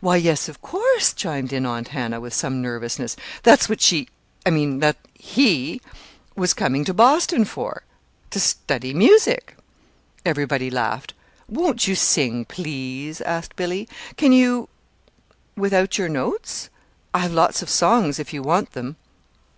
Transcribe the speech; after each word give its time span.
"Why, 0.00 0.16
yes, 0.16 0.48
of 0.48 0.62
course," 0.62 1.12
chimed 1.12 1.52
in 1.52 1.66
Aunt 1.66 1.88
Hannah 1.88 2.20
with 2.22 2.32
some 2.32 2.62
nervousness. 2.62 3.16
"That's 3.42 3.68
what 3.68 3.82
she 3.82 4.08
I 4.46 4.48
mean 4.48 4.82
he 5.12 5.82
was 6.34 6.54
coming 6.54 6.86
to 6.86 6.94
Boston 6.94 7.44
for 7.44 7.82
to 8.30 8.40
study 8.40 8.94
music." 8.94 9.58
Everybody 10.24 10.70
laughed. 10.70 11.12
"Won't 11.50 11.86
you 11.86 11.94
sing, 11.96 12.46
please?" 12.46 13.20
asked 13.20 13.56
Billy. 13.56 13.86
"Can 14.16 14.32
you 14.32 14.70
without 15.54 15.98
your 15.98 16.08
notes? 16.08 16.70
I 17.12 17.18
have 17.18 17.32
lots 17.34 17.60
of 17.60 17.68
songs 17.68 18.18
if 18.18 18.32
you 18.32 18.40
want 18.42 18.72
them." 18.72 18.96